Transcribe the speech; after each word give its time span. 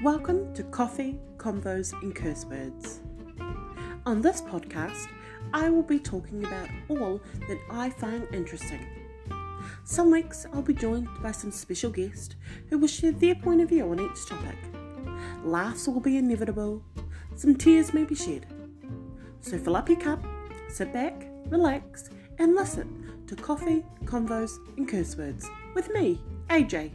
Welcome 0.00 0.54
to 0.54 0.62
Coffee, 0.62 1.18
Convos, 1.38 1.92
and 2.02 2.14
Curse 2.14 2.44
Words. 2.44 3.00
On 4.06 4.22
this 4.22 4.40
podcast, 4.40 5.08
I 5.52 5.70
will 5.70 5.82
be 5.82 5.98
talking 5.98 6.44
about 6.44 6.68
all 6.88 7.20
that 7.48 7.58
I 7.68 7.90
find 7.90 8.28
interesting. 8.32 8.86
Some 9.82 10.12
weeks 10.12 10.46
I'll 10.52 10.62
be 10.62 10.72
joined 10.72 11.08
by 11.20 11.32
some 11.32 11.50
special 11.50 11.90
guest 11.90 12.36
who 12.70 12.78
will 12.78 12.86
share 12.86 13.10
their 13.10 13.34
point 13.34 13.60
of 13.60 13.70
view 13.70 13.90
on 13.90 13.98
each 13.98 14.24
topic. 14.24 14.56
Laughs 15.42 15.88
will 15.88 15.98
be 15.98 16.16
inevitable, 16.16 16.80
some 17.34 17.56
tears 17.56 17.92
may 17.92 18.04
be 18.04 18.14
shed. 18.14 18.46
So 19.40 19.58
fill 19.58 19.74
up 19.74 19.88
your 19.88 19.98
cup, 19.98 20.24
sit 20.68 20.92
back, 20.92 21.28
relax, 21.46 22.08
and 22.38 22.54
listen 22.54 23.24
to 23.26 23.34
Coffee, 23.34 23.84
Convos, 24.04 24.58
and 24.76 24.88
Curse 24.88 25.16
Words 25.16 25.50
with 25.74 25.90
me, 25.90 26.22
AJ. 26.50 26.92